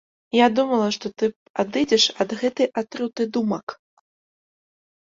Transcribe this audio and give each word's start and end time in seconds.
Я 0.35 0.45
думала, 0.59 0.87
што 0.95 1.11
ты 1.21 1.29
адыдзеш 1.65 2.09
ад 2.27 2.35
гэтай 2.43 2.67
атруты 2.85 3.31
думак. 3.39 3.79